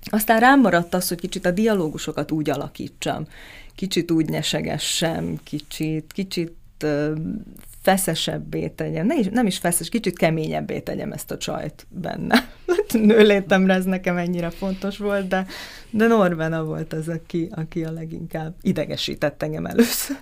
[0.09, 3.27] Aztán rám maradt az, hogy kicsit a dialógusokat úgy alakítsam,
[3.75, 6.55] kicsit úgy nyesegessem, kicsit, kicsit
[7.87, 12.49] feszesebbé tegyem, ne is, nem is feszes, kicsit keményebbé tegyem ezt a csajt benne.
[12.93, 15.45] Nőlétemre ez nekem ennyire fontos volt, de,
[15.89, 20.17] de Norvena volt az, aki, aki a leginkább idegesített engem először.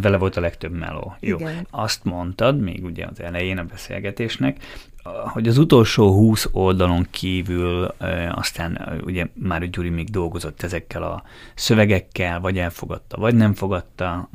[0.00, 1.16] Vele volt a legtöbb meló.
[1.20, 1.38] Jó.
[1.38, 1.66] Igen.
[1.70, 4.56] Azt mondtad, még ugye az elején a beszélgetésnek,
[5.02, 7.94] hogy az utolsó 20 oldalon kívül
[8.30, 11.22] aztán ugye már Gyuri még dolgozott ezekkel a
[11.54, 14.28] szövegekkel, vagy elfogadta, vagy nem fogadta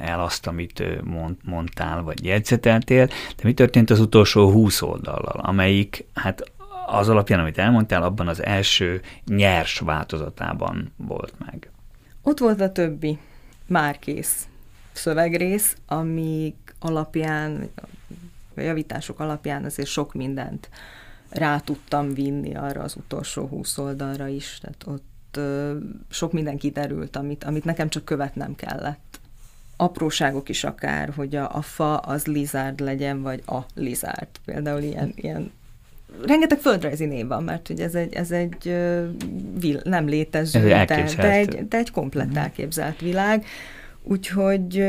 [0.00, 6.06] el azt, amit mond, mondtál, vagy jegyzeteltél, de mi történt az utolsó 20 oldallal, amelyik
[6.14, 6.52] hát
[6.86, 11.70] az alapján, amit elmondtál, abban az első nyers változatában volt meg.
[12.22, 13.18] Ott volt a többi,
[13.66, 14.48] már kész
[14.92, 17.70] szövegrész, amik alapján,
[18.58, 20.68] a javítások alapján azért sok mindent
[21.28, 25.76] rá tudtam vinni arra az utolsó húsz oldalra is, tehát ott ö,
[26.10, 29.20] sok minden kiderült, amit, amit nekem csak követnem kellett.
[29.76, 34.28] Apróságok is akár, hogy a, a fa az lizárd legyen, vagy a lizárd.
[34.44, 35.50] Például ilyen, ilyen
[36.26, 38.76] rengeteg földrajzi név van, mert hogy ez egy, ez egy
[39.60, 42.42] vil, nem létező, ez de, de, egy, de egy komplett uh-huh.
[42.42, 43.44] elképzelt világ.
[44.10, 44.88] Úgyhogy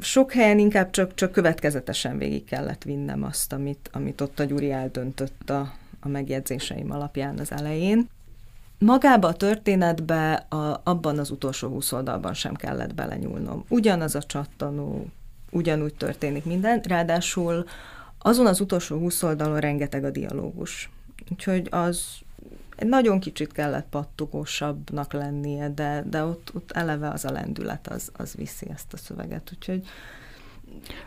[0.00, 4.70] sok helyen inkább csak, csak következetesen végig kellett vinnem azt, amit, amit ott a Gyuri
[4.70, 8.08] eldöntött a, a megjegyzéseim alapján az elején.
[8.78, 13.64] Magába a történetbe a, abban az utolsó húsz oldalban sem kellett belenyúlnom.
[13.68, 15.06] Ugyanaz a csattanó,
[15.50, 17.64] ugyanúgy történik minden, ráadásul
[18.18, 20.90] azon az utolsó húsz oldalon rengeteg a dialógus.
[21.30, 22.06] Úgyhogy az
[22.76, 28.10] egy nagyon kicsit kellett pattogósabbnak lennie, de, de ott, ott eleve az a lendület, az,
[28.16, 29.50] az viszi ezt a szöveget.
[29.54, 29.86] Úgyhogy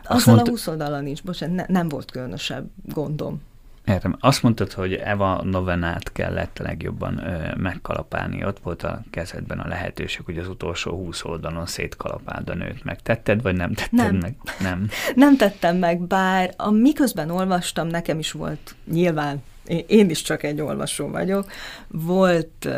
[0.02, 0.50] Azt azzal mondta...
[0.50, 3.42] a 20 oldalon nincs, bocsánat, ne, nem volt különösebb gondom.
[3.88, 4.16] Értem.
[4.20, 8.44] Azt mondtad, hogy Eva Novenát kellett legjobban ö, megkalapálni.
[8.44, 12.84] Ott volt a kezedben a lehetőség, hogy az utolsó húsz oldalon szétkalapáld a nőt.
[12.84, 14.16] Megtetted, vagy nem tetted nem.
[14.16, 14.36] meg?
[14.60, 14.88] Nem.
[15.14, 19.42] nem tettem meg, bár a miközben olvastam, nekem is volt nyilván
[19.86, 21.50] én is csak egy olvasó vagyok,
[21.88, 22.68] volt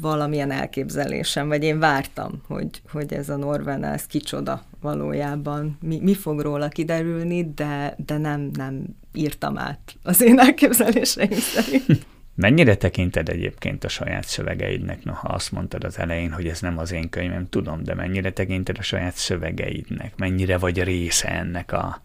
[0.00, 6.14] valamilyen elképzelésem, vagy én vártam, hogy, hogy ez a Norven, ez kicsoda valójában, mi, mi
[6.14, 12.06] fog róla kiderülni, de, de nem, nem írtam át az én elképzeléseim szerint.
[12.34, 16.92] Mennyire tekinted egyébként a saját szövegeidnek, noha azt mondtad az elején, hogy ez nem az
[16.92, 20.12] én könyvem, tudom, de mennyire tekinted a saját szövegeidnek?
[20.16, 22.02] Mennyire vagy része ennek a,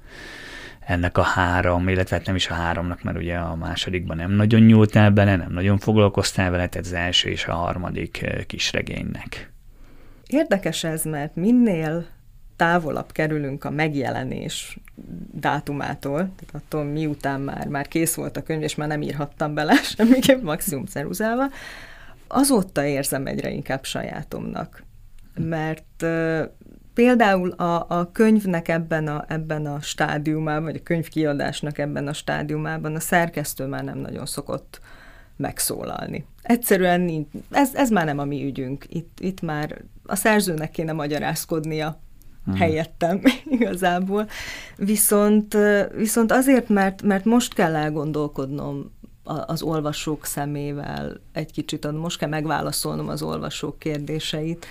[0.86, 4.62] ennek a három, illetve hát nem is a háromnak, mert ugye a másodikban nem nagyon
[4.62, 9.52] nyúltál bele, nem nagyon foglalkoztál vele, tehát az első és a harmadik eh, kisregénynek.
[10.28, 12.06] Érdekes ez, mert minél
[12.56, 14.78] távolabb kerülünk a megjelenés
[15.32, 19.74] dátumától, tehát attól miután már, már kész volt a könyv, és már nem írhattam bele
[19.96, 21.52] semmiképp, maximum ceruzával,
[22.28, 24.84] azóta érzem egyre inkább sajátomnak.
[25.40, 26.06] Mert
[26.96, 32.96] Például a, a könyvnek ebben a, ebben a stádiumában, vagy a könyvkiadásnak ebben a stádiumában
[32.96, 34.82] a szerkesztő már nem nagyon szokott
[35.38, 36.26] megszólalni.
[36.42, 38.86] Egyszerűen nincs, ez, ez már nem a mi ügyünk.
[38.90, 42.00] Itt, itt már a szerzőnek kéne magyarázkodnia
[42.46, 42.56] hmm.
[42.56, 43.22] helyettem
[43.60, 44.28] igazából.
[44.78, 45.58] Viszont,
[45.96, 48.92] viszont azért, mert, mert most kell elgondolkodnom
[49.26, 54.66] az olvasók szemével egy kicsit, most kell megválaszolnom az olvasók kérdéseit,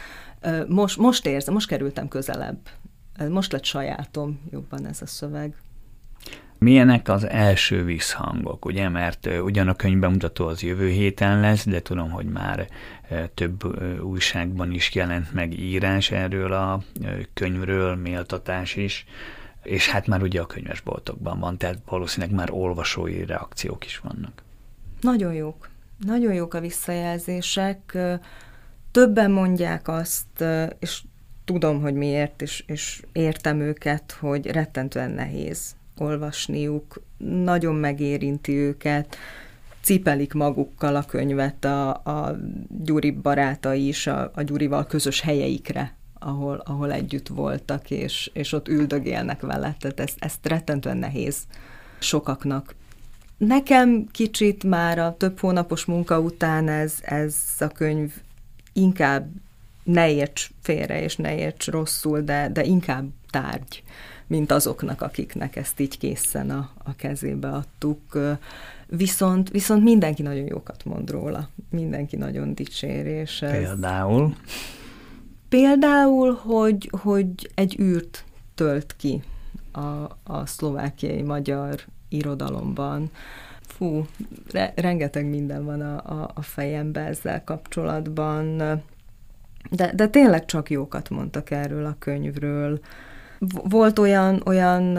[0.69, 2.59] most, most érzem, most kerültem közelebb.
[3.29, 5.57] Most lett sajátom jobban ez a szöveg.
[6.59, 12.11] Milyenek az első visszhangok, ugye, mert ugyan a könyvbemutató az jövő héten lesz, de tudom,
[12.11, 12.69] hogy már
[13.35, 16.83] több újságban is jelent meg írás erről a
[17.35, 19.07] könyvről, méltatás is,
[19.63, 24.43] és hát már ugye a könyvesboltokban van, tehát valószínűleg már olvasói reakciók is vannak.
[25.05, 25.69] Nagyon jók.
[26.07, 27.99] Nagyon jók a visszajelzések.
[28.91, 30.45] Többen mondják azt,
[30.79, 31.03] és
[31.45, 37.03] tudom, hogy miért, és, és értem őket, hogy rettentően nehéz olvasniuk,
[37.45, 39.17] nagyon megérinti őket,
[39.81, 42.37] cipelik magukkal a könyvet a, a
[42.85, 48.69] Gyuri barátai is a, a Gyurival közös helyeikre, ahol, ahol együtt voltak, és, és ott
[48.69, 49.77] üldögélnek vele.
[49.79, 51.37] Tehát ezt, ezt rettentően nehéz
[51.99, 52.75] sokaknak.
[53.37, 58.13] Nekem kicsit már a több hónapos munka után ez, ez a könyv
[58.73, 59.31] inkább
[59.83, 63.83] ne érts félre, és ne érts rosszul, de, de inkább tárgy,
[64.27, 68.19] mint azoknak, akiknek ezt így készen a, a kezébe adtuk.
[68.87, 73.51] Viszont, viszont mindenki nagyon jókat mond róla, mindenki nagyon dicsér, és ez...
[73.51, 74.35] Például?
[75.49, 79.23] Például, hogy, hogy egy űrt tölt ki
[79.73, 79.81] a,
[80.23, 83.11] a szlovákiai magyar irodalomban,
[83.67, 84.07] Fú,
[84.53, 88.57] re- rengeteg minden van a, a, a fejemben ezzel kapcsolatban,
[89.71, 92.81] de, de tényleg csak jókat mondtak erről a könyvről.
[93.69, 94.99] Volt olyan, olyan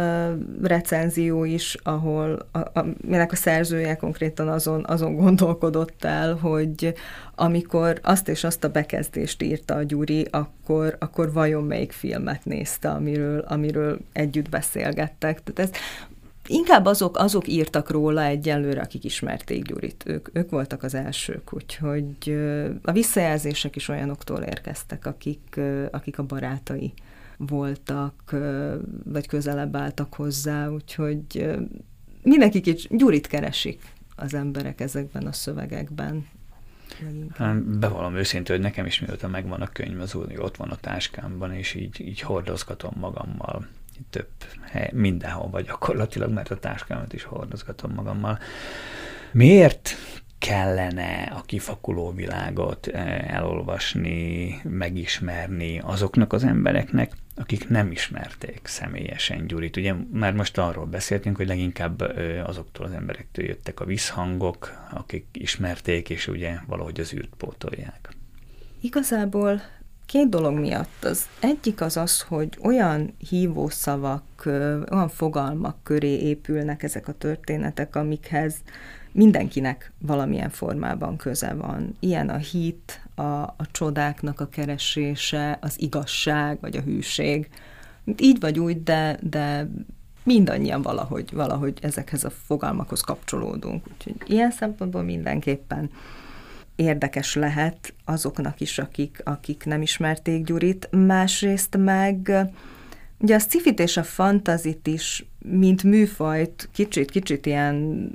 [0.62, 2.86] recenzió is, ahol a, a,
[3.30, 6.94] a szerzője konkrétan azon, azon gondolkodott el, hogy
[7.36, 12.90] amikor azt és azt a bekezdést írta a Gyuri, akkor, akkor vajon melyik filmet nézte,
[12.90, 15.44] amiről, amiről együtt beszélgettek.
[15.44, 15.80] Tehát ez
[16.48, 20.04] Inkább azok, azok írtak róla egyelőre, akik ismerték Gyurit.
[20.08, 22.38] Ők, ők voltak az elsők, úgyhogy
[22.82, 25.60] a visszajelzések is olyanoktól érkeztek, akik,
[25.92, 26.94] akik a barátai
[27.38, 28.36] voltak,
[29.04, 31.56] vagy közelebb álltak hozzá, úgyhogy
[32.22, 33.82] mindenki kicsit Gyurit keresik
[34.16, 36.28] az emberek ezekben a szövegekben.
[37.36, 40.76] Hát, bevallom őszintén, hogy nekem is mióta megvan a könyv, az úgy ott van a
[40.76, 43.68] táskámban, és így, így hordozgatom magammal
[44.10, 44.30] több
[44.62, 48.40] hely, mindenhol vagy gyakorlatilag, mert a táskámat is hordozgatom magammal.
[49.32, 49.96] Miért
[50.38, 59.78] kellene a kifakuló világot eh, elolvasni, megismerni azoknak az embereknek, akik nem ismerték személyesen Gyurit.
[59.78, 62.02] Ugye már most arról beszéltünk, hogy leginkább
[62.46, 68.10] azoktól az emberektől jöttek a visszhangok, akik ismerték, és ugye valahogy az űrt pótolják.
[68.82, 69.62] Igazából
[70.06, 71.04] két dolog miatt.
[71.04, 74.24] Az egyik az az, hogy olyan hívószavak,
[74.92, 78.56] olyan fogalmak köré épülnek ezek a történetek, amikhez
[79.12, 81.96] mindenkinek valamilyen formában köze van.
[82.00, 87.50] Ilyen a hit, a, a csodáknak a keresése, az igazság, vagy a hűség.
[88.18, 89.70] Így vagy úgy, de, de
[90.24, 93.86] mindannyian valahogy, valahogy ezekhez a fogalmakhoz kapcsolódunk.
[93.94, 95.90] Úgyhogy ilyen szempontból mindenképpen
[96.76, 100.90] érdekes lehet azoknak is, akik, akik nem ismerték Gyurit.
[100.92, 102.32] Másrészt meg
[103.18, 108.08] ugye a szifit és a fantazit is, mint műfajt, kicsit-kicsit ilyen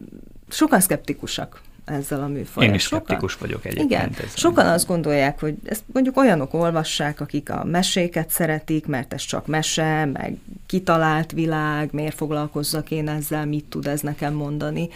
[0.48, 2.72] sokan szkeptikusak ezzel a műfajjal.
[2.72, 3.90] Én is szkeptikus sokan, vagyok egyébként.
[3.90, 4.26] Igen, ezzel.
[4.34, 9.46] sokan azt gondolják, hogy ezt mondjuk olyanok olvassák, akik a meséket szeretik, mert ez csak
[9.46, 14.88] mese, meg kitalált világ, miért foglalkozzak én ezzel, mit tud ez nekem mondani.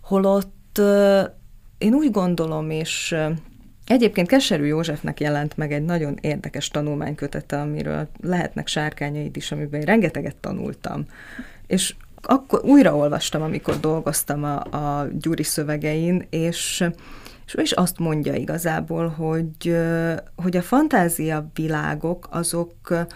[0.00, 0.80] Holott
[1.80, 3.16] én úgy gondolom, és
[3.86, 9.86] Egyébként Keserű Józsefnek jelent meg egy nagyon érdekes tanulmánykötete, amiről lehetnek sárkányaid is, amiben én
[9.86, 11.04] rengeteget tanultam.
[11.66, 16.84] És akkor újraolvastam, amikor dolgoztam a, a Gyuri szövegein, és,
[17.54, 19.76] és azt mondja igazából, hogy,
[20.36, 23.06] hogy a fantázia világok azok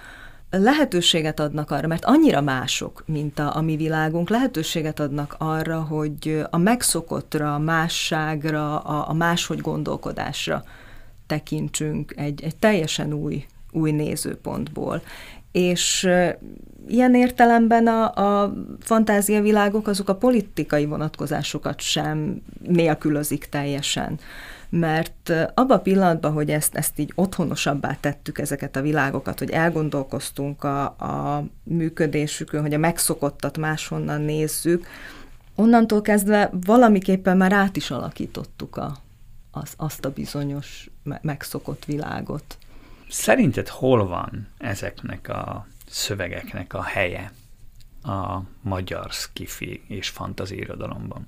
[0.59, 6.45] lehetőséget adnak arra, mert annyira mások, mint a, a mi világunk, lehetőséget adnak arra, hogy
[6.51, 10.65] a megszokottra, a másságra, a, a máshogy gondolkodásra
[11.27, 15.03] tekintsünk egy, egy teljesen új, új nézőpontból.
[15.53, 16.09] És
[16.89, 24.19] ilyen értelemben a, a fantáziavilágok azok a politikai vonatkozásokat sem nélkülözik teljesen
[24.79, 30.65] mert abban a pillanatban, hogy ezt, ezt így otthonosabbá tettük ezeket a világokat, hogy elgondolkoztunk
[30.65, 34.87] a, a működésükön, hogy a megszokottat máshonnan nézzük,
[35.55, 38.97] onnantól kezdve valamiképpen már át is alakítottuk a,
[39.51, 40.91] az, azt a bizonyos
[41.23, 42.59] megszokott világot.
[43.09, 47.33] Szerinted hol van ezeknek a szövegeknek a helye
[48.03, 51.27] a magyar skifi és fantazírodalomban?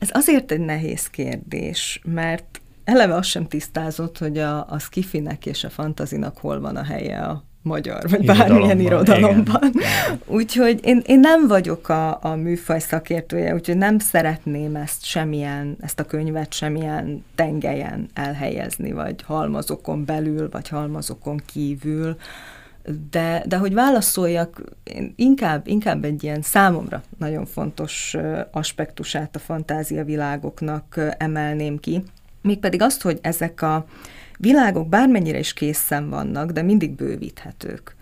[0.00, 5.64] Ez azért egy nehéz kérdés, mert eleve azt sem tisztázott, hogy a, a skifinek és
[5.64, 9.72] a fantazinak hol van a helye a magyar, vagy bármilyen irodalomban.
[10.26, 16.00] Úgyhogy én, én nem vagyok a, a műfaj szakértője, úgyhogy nem szeretném ezt semmilyen, ezt
[16.00, 22.16] a könyvet semmilyen tengelyen elhelyezni, vagy halmazokon belül, vagy halmazokon kívül.
[23.10, 28.16] De, de hogy válaszoljak, én inkább, inkább egy ilyen számomra nagyon fontos
[28.50, 32.02] aspektusát a fantázia világoknak emelném ki,
[32.42, 33.86] mégpedig azt, hogy ezek a
[34.38, 37.96] világok bármennyire is készen vannak, de mindig bővíthetők.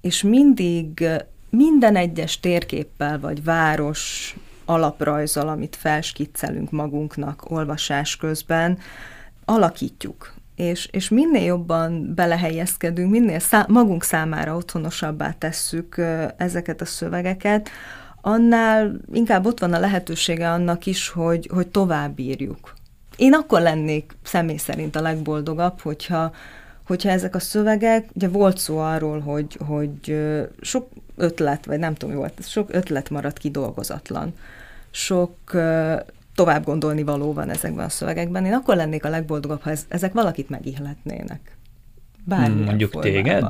[0.00, 1.06] És mindig
[1.50, 8.78] minden egyes térképpel vagy város alaprajzal, amit felskiccelünk magunknak olvasás közben,
[9.44, 16.00] alakítjuk és, és minél jobban belehelyezkedünk, minél szá- magunk számára otthonosabbá tesszük
[16.36, 17.68] ezeket a szövegeket,
[18.20, 22.74] annál inkább ott van a lehetősége annak is, hogy, hogy tovább írjuk.
[23.22, 26.32] Én akkor lennék személy szerint a legboldogabb, hogyha,
[26.86, 30.18] hogyha ezek a szövegek, ugye volt szó arról, hogy, hogy
[30.60, 34.34] sok ötlet, vagy nem tudom, mi volt, sok ötlet maradt kidolgozatlan.
[34.90, 35.36] Sok
[36.34, 38.44] tovább gondolni való van ezekben a szövegekben.
[38.44, 41.56] Én akkor lennék a legboldogabb, ha ez, ezek valakit megihletnének.
[42.24, 43.22] Bármilyen Mondjuk formában.
[43.22, 43.44] téged?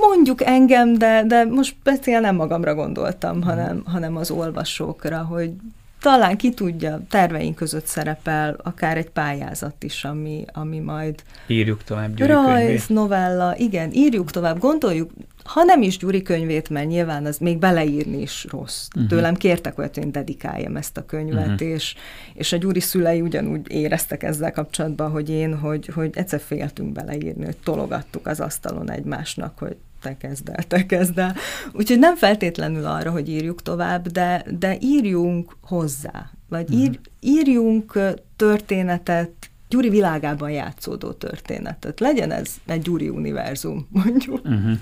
[0.00, 3.42] Mondjuk engem, de, de most speciál nem magamra gondoltam, hmm.
[3.42, 5.52] hanem, hanem az olvasókra, hogy
[6.00, 11.22] talán ki tudja, terveink között szerepel akár egy pályázat is, ami, ami majd...
[11.46, 12.88] Írjuk tovább Gyuri Rajz, könyvét.
[12.88, 15.10] novella, igen, írjuk tovább, gondoljuk,
[15.44, 18.86] ha nem is Gyuri könyvét, mert nyilván az még beleírni is rossz.
[18.94, 19.10] Uh-huh.
[19.10, 21.68] Tőlem kértek olyat, hogy én dedikáljam ezt a könyvet, uh-huh.
[21.68, 21.94] és,
[22.34, 27.44] és a Gyuri szülei ugyanúgy éreztek ezzel kapcsolatban, hogy én, hogy, hogy egyszer féltünk beleírni,
[27.44, 31.34] hogy tologattuk az asztalon egymásnak, hogy te kezd el, te kezd el.
[31.72, 37.04] Úgyhogy nem feltétlenül arra, hogy írjuk tovább, de, de írjunk hozzá, vagy ír, uh-huh.
[37.20, 37.98] írjunk
[38.36, 39.30] történetet,
[39.68, 42.00] Gyuri világában játszódó történetet.
[42.00, 44.44] Legyen ez egy Gyuri univerzum, mondjuk.
[44.44, 44.78] Uh-huh.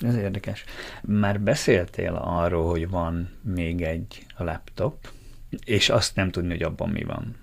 [0.00, 0.64] Ez érdekes.
[1.02, 5.08] Már beszéltél arról, hogy van még egy laptop,
[5.64, 7.36] és azt nem tudni, hogy abban mi van.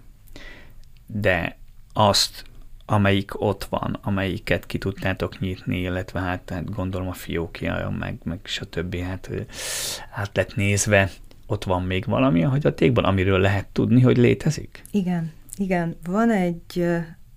[1.05, 1.57] De
[1.93, 2.43] azt,
[2.85, 8.39] amelyik ott van, amelyiket ki tudtátok nyitni, illetve hát, hát gondolom a fiókja, meg, meg
[8.43, 8.95] stb.
[8.95, 9.29] Hát,
[10.11, 11.11] hát lett nézve,
[11.47, 14.83] ott van még valami a hagyatékban, amiről lehet tudni, hogy létezik?
[14.91, 15.95] Igen, igen.
[16.03, 16.87] Van egy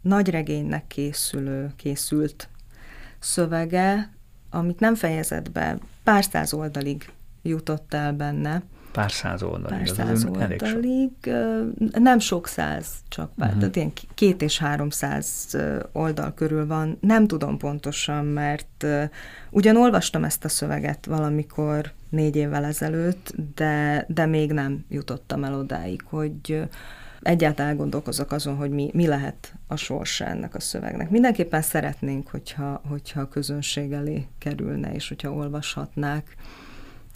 [0.01, 2.49] nagy regénynek készülő, készült
[3.19, 4.13] szövege,
[4.51, 7.11] amit nem fejezett be, pár száz oldalig
[7.43, 8.63] jutott el benne.
[8.93, 9.78] Pár száz oldalig.
[9.78, 10.62] Pár száz oldalig.
[11.93, 13.61] Nem sok száz, csak pár, uh-huh.
[13.61, 15.57] tehát ilyen két és háromszáz
[15.93, 16.99] oldal körül van.
[17.01, 18.86] Nem tudom pontosan, mert
[19.51, 25.55] ugyan olvastam ezt a szöveget valamikor négy évvel ezelőtt, de, de még nem jutottam el
[25.55, 26.68] odáig, hogy
[27.22, 31.11] egyáltalán gondolkozok azon, hogy mi, mi lehet a sorsa ennek a szövegnek.
[31.11, 36.36] Mindenképpen szeretnénk, hogyha, hogyha a közönség elé kerülne, és hogyha olvashatnák,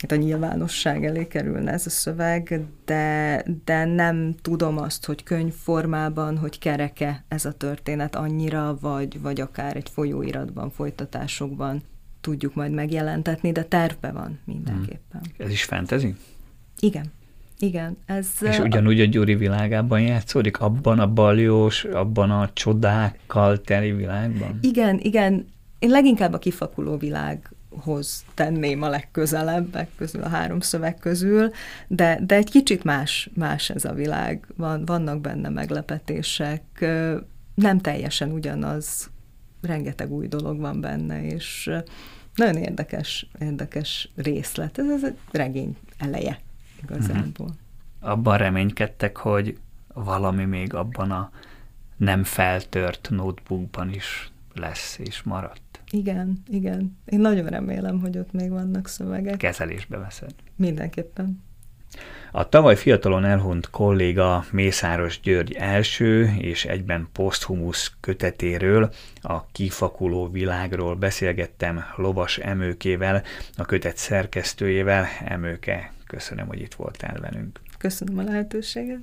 [0.02, 6.38] hát a nyilvánosság elé kerülne ez a szöveg, de, de nem tudom azt, hogy könyvformában,
[6.38, 11.82] hogy kereke ez a történet annyira, vagy, vagy akár egy folyóiratban, folytatásokban
[12.20, 15.20] tudjuk majd megjelentetni, de tervbe van mindenképpen.
[15.38, 16.14] Ez is fantasy?
[16.80, 17.04] Igen.
[17.58, 18.28] Igen, ez...
[18.40, 20.60] És ugyanúgy a Gyuri világában játszódik?
[20.60, 24.58] Abban a baljós, abban a csodákkal teli világban?
[24.60, 25.46] Igen, igen.
[25.78, 26.96] Én leginkább a kifakuló
[27.72, 31.50] világhoz tenném a legközelebbek közül, a három szöveg közül,
[31.88, 34.46] de, de egy kicsit más, más ez a világ.
[34.56, 36.62] Van, vannak benne meglepetések,
[37.54, 39.10] nem teljesen ugyanaz,
[39.60, 41.70] rengeteg új dolog van benne, és
[42.34, 44.78] nagyon érdekes, érdekes részlet.
[44.78, 46.40] Ez, ez egy regény eleje
[46.82, 47.46] igazából.
[47.46, 48.10] Uh-huh.
[48.10, 49.58] Abban reménykedtek, hogy
[49.94, 51.30] valami még abban a
[51.96, 55.61] nem feltört notebookban is lesz és maradt.
[55.92, 56.98] Igen, igen.
[57.04, 59.36] Én nagyon remélem, hogy ott még vannak szövegek.
[59.36, 60.34] Kezelésbe veszed.
[60.56, 61.42] Mindenképpen.
[62.30, 70.94] A tavaly fiatalon elhunyt kolléga Mészáros György első és egyben poszthumusz kötetéről, a kifakuló világról
[70.94, 73.22] beszélgettem Lovas Emőkével,
[73.56, 75.06] a kötet szerkesztőjével.
[75.24, 77.60] Emőke, köszönöm, hogy itt voltál velünk.
[77.78, 79.00] Köszönöm a lehetőséget.